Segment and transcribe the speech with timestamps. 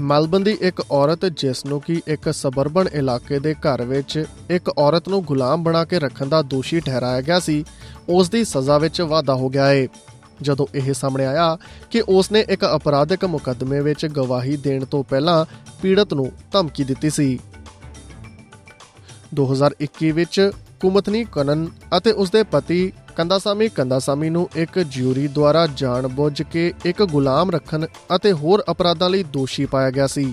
[0.00, 5.08] Melbourne ਦੀ ਇੱਕ ਔਰਤ, ਜਿਸ ਨੂੰ ਕਿ ਇੱਕ ਸਬਰਬਨ ਇਲਾਕੇ ਦੇ ਘਰ ਵਿੱਚ ਇੱਕ ਔਰਤ
[5.08, 7.64] ਨੂੰ ਗੁਲਾਮ ਬਣਾ ਕੇ ਰੱਖਣ ਦਾ ਦੋਸ਼ੀ ਠਹਿਰਾਇਆ ਗਿਆ ਸੀ,
[8.08, 9.86] ਉਸ ਦੀ ਸਜ਼ਾ ਵਿੱਚ ਵਾਧਾ ਹੋ ਗਿਆ ਹੈ
[10.42, 11.56] ਜਦੋਂ ਇਹ ਸਾਹਮਣੇ ਆਇਆ
[11.90, 15.44] ਕਿ ਉਸ ਨੇ ਇੱਕ ਅਪਰਾਧਿਕ ਮੁਕੱਦਮੇ ਵਿੱਚ ਗਵਾਹੀ ਦੇਣ ਤੋਂ ਪਹਿਲਾਂ
[15.82, 17.38] ਪੀੜਤ ਨੂੰ ਧਮਕੀ ਦਿੱਤੀ ਸੀ।
[19.34, 26.72] 2021 ਵਿੱਚ ਕੁਮਤਨੀ ਕਨਨ ਅਤੇ ਉਸਦੇ ਪਤੀ ਕੰਦਾਸਾਮੀ ਕੰਦਾਸਾਮੀ ਨੂੰ ਇੱਕ ਜਿਊਰੀ ਦੁਆਰਾ ਜਾਣਬੁੱਝ ਕੇ
[26.86, 27.84] ਇੱਕ ਗੁਲਾਮ ਰੱਖਣ
[28.16, 30.24] ਅਤੇ ਹੋਰ ਅਪਰਾਧਾਂ ਲਈ ਦੋਸ਼ੀ ਪਾਇਆ ਗਿਆ ਸੀ।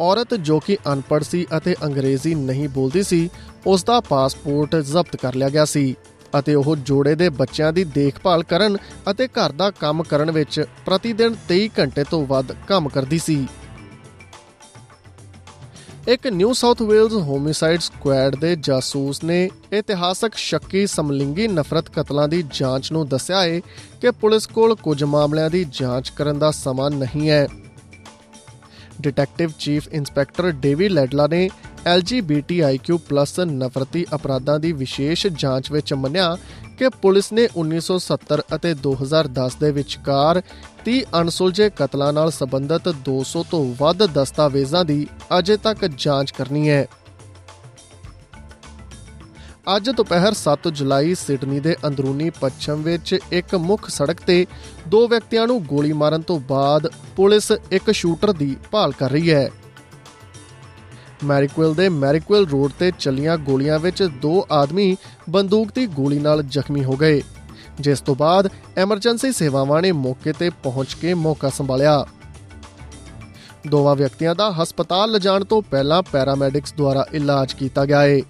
[0.00, 3.28] ਔਰਤ ਜੋ ਕਿ ਅਨਪੜ੍ਹ ਸੀ ਅਤੇ ਅੰਗਰੇਜ਼ੀ ਨਹੀਂ ਬੋਲਦੀ ਸੀ,
[3.66, 5.94] ਉਸ ਦਾ ਪਾਸਪੋਰਟ ਜ਼ਬਤ ਕਰ ਲਿਆ ਗਿਆ ਸੀ
[6.38, 8.76] ਅਤੇ ਉਹ ਜੋੜੇ ਦੇ ਬੱਚਿਆਂ ਦੀ ਦੇਖਭਾਲ ਕਰਨ
[9.10, 13.46] ਅਤੇ ਘਰ ਦਾ ਕੰਮ ਕਰਨ ਵਿੱਚ ਪ੍ਰਤੀ ਦਿਨ 23 ਘੰਟੇ ਤੋਂ ਵੱਧ ਕੰਮ ਕਰਦੀ ਸੀ।
[16.10, 22.42] ਇੱਕ New South Wales homicide squad ਦੇ ਜਾਸੂਸ ਨੇ ਇਤਿਹਾਸਕ ਸ਼ੱਕੀ ਸਮਲਿੰਗੀ ਨਫ਼ਰਤ ਕਤਲਾਂ ਦੀ
[22.54, 23.60] ਜਾਂਚ ਨੂੰ ਦੱਸਿਆ ਹੈ
[24.00, 27.46] ਕਿ ਪੁਲਿਸ ਕੋਲ ਕੁਝ ਮਾਮਲਿਆਂ ਦੀ ਜਾਂਚ ਕਰਨ ਦਾ ਸਮਾਂ ਨਹੀਂ ਹੈ।
[29.00, 31.50] Detective chief inspector Davy Laidlaw ਨੇ
[31.86, 32.98] LGBTIQ+
[33.44, 36.36] ਨਫ਼ਰਤੀ ਅਪਰਾਧਾਂ ਦੀ ਵਿਸ਼ੇਸ਼ ਜਾਂਚ ਵਿੱਚ ਮੰਨਿਆ
[36.78, 40.42] ਕਿ ਪੁਲਿਸ ਨੇ 1970 ਅਤੇ 2010 ਦੇ ਵਿਚਕਾਰ
[40.88, 45.06] 30 ਅਣਸੁਲਝੇ ਕਤਲਾਂ ਨਾਲ ਸੰਬੰਧਿਤ 200 ਤੋਂ ਵੱਧ ਦਸਤਾਵੇਜ਼ਾਂ ਦੀ
[45.38, 46.86] ਅਜੇ ਤੱਕ ਜਾਂਚ ਕਰਨੀ ਹੈ।
[49.76, 54.46] ਅੱਜ ਦੁਪਹਿਰ 7 ਜੁਲਾਈ ਸਿਡਨੀ ਦੇ ਅੰਦਰੂਨੀ ਪੱਛਮ ਵਿੱਚ ਇੱਕ ਮੁੱਖ ਸੜਕ ਤੇ
[54.88, 59.50] ਦੋ ਵਿਅਕਤੀਆਂ ਨੂੰ ਗੋਲੀ ਮਾਰਨ ਤੋਂ ਬਾਅਦ ਪੁਲਿਸ ਇੱਕ ਸ਼ੂਟਰ ਦੀ ਭਾਲ ਕਰ ਰਹੀ ਹੈ।
[61.24, 64.96] ਮੈਰੀਕਵਿਲ ਦੇ ਮੈਰੀਕਵਿਲ ਰੋਡ ਤੇ ਚੱਲੀਆਂ ਗੋਲੀਆਂ ਵਿੱਚ ਦੋ ਆਦਮੀ
[65.30, 67.22] ਬੰਦੂਕ ਦੀ ਗੋਲੀ ਨਾਲ ਜ਼ਖਮੀ ਹੋ ਗਏ,
[67.80, 72.04] ਜਿਸ ਤੋਂ ਬਾਅਦ ਐਮਰਜੈਂਸੀ ਸੇਵਾਵਾਂ ਨੇ ਮੌਕੇ ਤੇ ਪਹੁੰਚ ਕੇ ਮੌਕਾ ਸੰਭਾਲਿਆ।
[73.66, 78.20] ਦੋਵਾਂ ਵਿਅਕਤੀਆਂ ਦਾ ਹਸਪਤਾਲ ਲਿਜਾਣ ਤੋਂ ਪਹਿਲਾਂ ਪੈਰਾਮੈਡਿਕਸ ਦੁਆਰਾ ਇਲਾਜ ਕੀਤਾ ਗਿਆ ਹੈ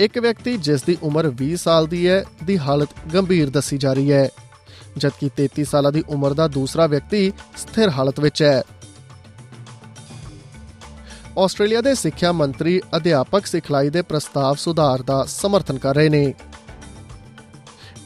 [0.00, 4.12] ਇੱਕ ਵਿਅਕਤੀ ਜਿਸ ਦੀ ਉਮਰ 20 ਸਾਲ ਦੀ ਹੈ, ਦੀ ਹਾਲਤ ਗੰਭੀਰ ਦੱਸੀ ਜਾ ਰਹੀ
[4.12, 4.28] ਹੈ,
[4.96, 8.62] ਜਦਕਿ 33 ਸਾਲਾਂ ਦੀ ਉਮਰ ਦਾ ਦੂਸਰਾ ਵਿਅਕਤੀ ਸਥਿਰ ਹਾਲਤ ਵਿੱਚ ਹੈ।
[11.38, 16.34] ਆਸਟ੍ਰੇਲੀਆ ਦੇ ਸਿੱਖਿਆ ਮੰਤਰੀ ਅਧਿਆਪਕ ਸਿਖਲਾਈ ਦੇ ਪ੍ਰਸਤਾਵ ਸੁਧਾਰ ਦਾ ਸਮਰਥਨ ਕਰ ਰਹੇ ਨੇ।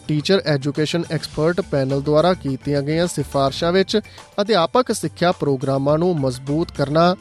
[0.08, 3.98] ਟੀਚਰ ਐਜੂਕੇਸ਼ਨ ਐਕਸਪਰਟ ਪੈਨਲ ਦੁਆਰਾ ਕੀਤੀਆਂ ਗਈਆਂ ਸਿਫਾਰਸ਼ਾਂ ਵਿੱਚ
[4.40, 7.16] ਅਧਿਆਪਕ ਸਿੱਖਿਆ ਪ੍ਰੋਗਰਾਮਾਂ ਨੂੰ ਮਜ਼ਬੂਤ ਕਰਨਾ,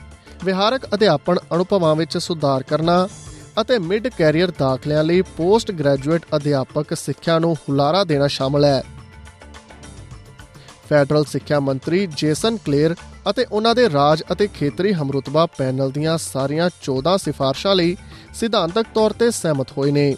[0.46, 3.08] ਵਿਹਾਰਕ ਅਧਿਆਪਨ ਅਨੁਭਵਾਂ ਵਿੱਚ ਸੁਧਾਰ ਕਰਨਾ
[3.62, 8.84] ਅਤੇ ਮਿਡ ਕੈਰੀਅਰ ਦਾਖਲਿਆਂ ਲਈ ਪੋਸਟ ਗ੍ਰੈਜੂਏਟ ਅਧਿਆਪਕ ਸਿੱਖਿਆ ਨੂੰ ਹੁਲਾਰਾ ਦੇਣਾ ਸ਼ਾਮਲ ਹੈ।
[10.90, 12.96] ਫੈਡਰਲ ਸਿੱਖਿਆ ਮੰਤਰੀ ਜੇਸਨ ਕਲੇਅਰ
[13.30, 17.96] ਅਤੇ ਉਹਨਾਂ ਦੇ ਰਾਜ ਅਤੇ ਖੇਤਰੀ ਹਮਰੁਤਬਾ ਪੈਨਲ ਦੀਆਂ ਸਾਰੀਆਂ 14 ਸਿਫਾਰਸ਼ਾਂ ਲਈ
[18.34, 20.16] ਸਿਧਾਂਤਕ ਤੌਰ ਤੇ ਸਹਿਮਤ ਹੋਏ ਨੇ,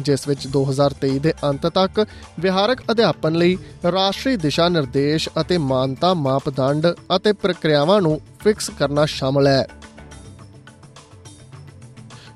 [0.00, 2.04] ਜਿਸ ਵਿੱਚ 2023 ਦੇ ਅੰਤ ਤੱਕ
[2.40, 3.56] ਵਿਹਾਰਕ ਅਧਿਆਪਨ ਲਈ
[3.92, 6.86] ਰਾਸ਼ਟਰੀ ਦਿਸ਼ਾ ਨਿਰਦੇਸ਼ ਅਤੇ ਮਾਨਤਾ ਮਾਪਦੰਡ
[7.16, 9.66] ਅਤੇ ਪ੍ਰਕਿਰਿਆਵਾਂ ਨੂੰ ਫਿਕਸ ਕਰਨਾ ਸ਼ਾਮਲ ਹੈ।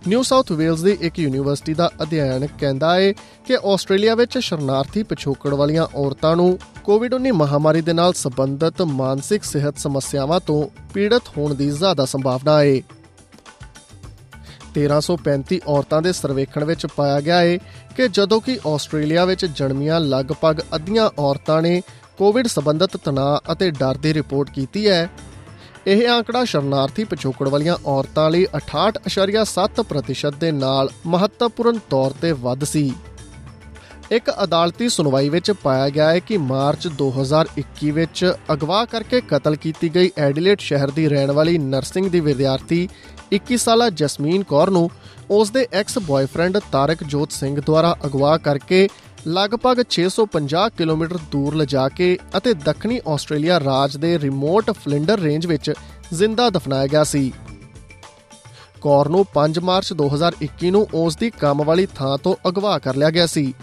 [0.09, 3.13] ਨਿਊ ਸਾਊਥ ਵੇਲਜ਼ ਦੀ ਇੱਕ ਯੂਨੀਵਰਸਿਟੀ ਦਾ ਅਧਿਐਨ ਕਹਿੰਦਾ ਹੈ
[3.47, 9.79] ਕਿ ਆਸਟ੍ਰੇਲੀਆ ਵਿੱਚ ਸ਼ਰਨਾਰਥੀ ਪਿਛੋਕੜ ਵਾਲੀਆਂ ਔਰਤਾਂ ਨੂੰ ਕੋਵਿਡ-19 ਮਹਾਮਾਰੀ ਦੇ ਨਾਲ ਸੰਬੰਧਿਤ ਮਾਨਸਿਕ ਸਿਹਤ
[9.79, 12.81] ਸਮੱਸਿਆਵਾਂ ਤੋਂ ਪੀੜਤ ਹੋਣ ਦੀ ਜ਼ਿਆਦਾ ਸੰਭਾਵਨਾ ਹੈ।
[14.75, 17.57] 1335 ਔਰਤਾਂ ਦੇ ਸਰਵੇਖਣ ਵਿੱਚ ਪਾਇਆ ਗਿਆ ਹੈ
[17.97, 21.83] ਕਿ ਜਦੋਂ ਕਿ ਆਸਟ੍ਰੇਲੀਆ ਵਿੱਚ ਜਨਮੀਆਂ ਲਗਭਗ ਅੱਧੀਆਂ ਔਰਤਾਂ ਨੇ
[22.19, 25.11] ਕੋਵਿਡ ਸੰਬੰਧਿਤ ਤਣਾਅ ਅਤੇ ਡਰ ਦੀ ਰਿਪੋਰਟ ਕੀਤੀ ਹੈ।
[25.87, 32.93] ਇਹ ਆંકੜਾ ਸ਼ਰਨਾਰਥੀ ਪਿਛੋਕੜ ਵਾਲੀਆਂ ਔਰਤਾਂ ਲਈ 68.7% ਦੇ ਨਾਲ ਮਹੱਤਵਪੂਰਨ ਤੌਰ ਤੇ ਵੱਧ ਸੀ।
[34.11, 39.95] ਇੱਕ ਅਦਾਲਤੀ ਸੁਣਵਾਈ ਵਿੱਚ ਪਾਇਆ ਗਿਆ ਹੈ ਕਿ ਮਾਰਚ 2021 ਵਿੱਚ ਅਗਵਾ ਕਰਕੇ ਕਤਲ ਕੀਤੀ
[39.95, 42.89] ਗਈ ਐਡੀਲੇਟ ਸ਼ਹਿਰ ਦੀ ਰਹਿਣ ਵਾਲੀ ਨਰਸਿੰਗ ਦੀ ਵਿਦਿਆਰਥੀ
[43.35, 44.91] 21 ਸਾਲਾ ਜਸਮੀਨ ਕੌਰ ਨੂੰ
[45.31, 48.89] ਉਸ ਦੇ ਐਕਸ ਬॉयਫ੍ਰੈਂਡ ਤਾਰਕ ਜੋਤ ਸਿੰਘ ਦੁਆਰਾ ਅਗਵਾ ਕਰਕੇ
[49.29, 55.73] ਲਗਭਗ 650 ਕਿਲੋਮੀਟਰ ਦੂਰ ਲਿਜਾ ਕੇ ਅਤੇ ਦੱਖਣੀ ਆਸਟ੍ਰੇਲੀਆ ਰਾਜ ਦੇ ਰਿਮੋਟ ਫਲਿੰਡਰ ਰੇਂਜ ਵਿੱਚ
[56.15, 57.33] ਜ਼ਿੰਦਾ ਦਫਨਾਇਆ ਗਿਆ ਸੀ।
[58.81, 63.11] ਕੌਰ ਨੂੰ 5 ਮਾਰਚ 2021 ਨੂੰ ਉਸ ਦੀ ਕੰਮ ਵਾਲੀ ਥਾਂ ਤੋਂ ਅਗਵਾ ਕਰ ਲਿਆ
[63.11, 63.55] ਗਿਆ ਸੀ।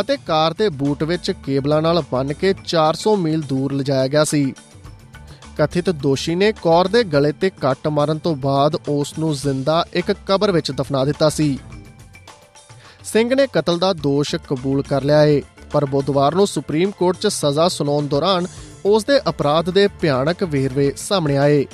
[0.00, 4.54] ਅਤੇ ਕਾਰ ਦੇ ਬੂਟ ਵਿੱਚ ਕੇਬਲਾਂ ਨਾਲ ਬੰਨ ਕੇ 400 ਮੀਲ ਦੂਰ ਲਿਜਾਇਆ ਗਿਆ ਸੀ।
[5.58, 10.12] ਕਥਿਤ ਦੋਸ਼ੀ ਨੇ ਕੌਰ ਦੇ ਗਲੇ ਤੇ ਕੱਟ ਮਾਰਨ ਤੋਂ ਬਾਅਦ ਉਸ ਨੂੰ ਜ਼ਿੰਦਾ ਇੱਕ
[10.26, 11.58] ਕਬਰ ਵਿੱਚ ਦਫਨਾ ਦਿੱਤਾ ਸੀ।
[13.04, 15.40] ਸਿੰਘ ਨੇ ਕਤਲ ਦਾ ਦੋਸ਼ ਕਬੂਲ ਕਰ ਲਿਆ ਹੈ
[15.72, 18.46] ਪਰ ਬੁੱਧਵਾਰ ਨੂੰ ਸੁਪਰੀਮ ਕੋਰਟ 'ਚ ਸਜ਼ਾ ਸੁਣਾਉਣ ਦੌਰਾਨ
[18.86, 21.64] ਉਸ ਦੇ ਅਪਰਾਧ ਦੇ ਭਿਆਨਕ ਵੇਰਵੇ ਸਾਹਮਣੇ ਆਏ।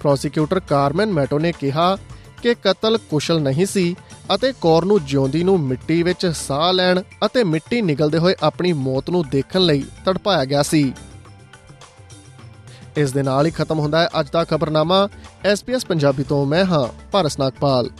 [0.00, 1.96] ਪ੍ਰੋਸੀਕਿਊਟਰ ਕਾਰਮਨ ਮੈਟੋ ਨੇ ਕਿਹਾ
[2.42, 3.96] ਕਿ ਕਤਲ ਕੁਸ਼ਲ ਨਹੀਂ ਸੀ
[4.34, 9.10] ਅਤੇ ਕੌਰ ਨੂੰ ਜਿਉਂਦੀ ਨੂੰ ਮਿੱਟੀ ਵਿੱਚ ਸਾਹ ਲੈਣ ਅਤੇ ਮਿੱਟੀ ਨਿਗਲਦੇ ਹੋਏ ਆਪਣੀ ਮੌਤ
[9.10, 10.92] ਨੂੰ ਦੇਖਣ ਲਈ ਤੜਪਾਇਆ ਗਿਆ ਸੀ।
[12.96, 15.08] ਇਸ ਦੇ ਨਾਲ ਹੀ ਖਤਮ ਹੁੰਦਾ ਹੈ ਅੱਜ ਦਾ ਖਬਰਨਾਮਾ।
[15.44, 17.90] ਐਸਪੀਐਸ ਪੰਜਾਬੀ ਤੋਂ ਮੈਂ ਹਾਂ, ਭਾਰਤ ਨਾਗਪਾਲ।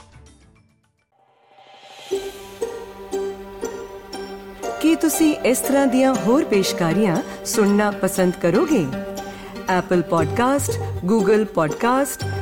[4.80, 7.16] ਕੀ ਤੁਸੀਂ ਇਸ ਤਰ੍ਹਾਂ ਦੀਆਂ ਹੋਰ ਪੇਸ਼ਕਾਰੀਆਂ
[7.46, 8.86] ਸੁਣਨਾ ਪਸੰਦ ਕਰੋਗੇ?
[9.80, 10.72] Apple Podcast,
[11.12, 12.41] Google Podcast